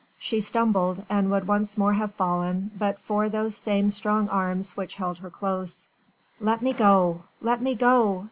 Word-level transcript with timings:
She 0.17 0.41
stumbled 0.41 1.03
and 1.11 1.29
would 1.29 1.45
once 1.47 1.77
more 1.77 1.93
have 1.93 2.15
fallen, 2.15 2.71
but 2.75 2.99
for 2.99 3.29
those 3.29 3.55
same 3.55 3.91
strong 3.91 4.29
arms 4.29 4.75
which 4.75 4.95
held 4.95 5.19
her 5.19 5.29
close. 5.29 5.87
"Let 6.39 6.63
me 6.63 6.73
go! 6.73 7.21
Let 7.39 7.61
me 7.61 7.75
go!" 7.75 8.19